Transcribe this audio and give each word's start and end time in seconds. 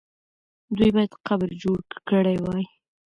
دوی 0.77 0.89
باید 0.95 1.13
قبر 1.27 1.49
جوړ 1.61 1.79
کړی 2.09 2.37
وای. 2.39 2.65